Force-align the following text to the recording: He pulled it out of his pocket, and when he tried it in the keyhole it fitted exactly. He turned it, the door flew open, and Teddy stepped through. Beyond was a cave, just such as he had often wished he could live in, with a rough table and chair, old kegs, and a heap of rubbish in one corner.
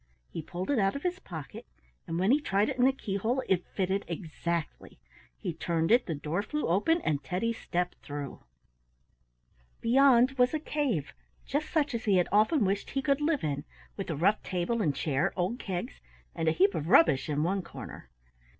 He 0.31 0.41
pulled 0.41 0.71
it 0.71 0.79
out 0.79 0.95
of 0.95 1.03
his 1.03 1.19
pocket, 1.19 1.67
and 2.07 2.17
when 2.17 2.31
he 2.31 2.41
tried 2.41 2.69
it 2.69 2.77
in 2.79 2.85
the 2.85 2.91
keyhole 2.91 3.43
it 3.47 3.67
fitted 3.67 4.03
exactly. 4.07 4.99
He 5.37 5.53
turned 5.53 5.91
it, 5.91 6.07
the 6.07 6.15
door 6.15 6.41
flew 6.41 6.65
open, 6.65 7.01
and 7.01 7.23
Teddy 7.23 7.53
stepped 7.53 7.97
through. 8.01 8.41
Beyond 9.79 10.31
was 10.39 10.55
a 10.55 10.59
cave, 10.59 11.13
just 11.45 11.69
such 11.69 11.93
as 11.93 12.05
he 12.05 12.17
had 12.17 12.27
often 12.31 12.65
wished 12.65 12.89
he 12.89 13.03
could 13.03 13.21
live 13.21 13.43
in, 13.43 13.63
with 13.95 14.09
a 14.09 14.15
rough 14.15 14.41
table 14.41 14.81
and 14.81 14.95
chair, 14.95 15.33
old 15.35 15.59
kegs, 15.59 16.01
and 16.33 16.47
a 16.47 16.51
heap 16.51 16.73
of 16.73 16.87
rubbish 16.89 17.29
in 17.29 17.43
one 17.43 17.61
corner. 17.61 18.09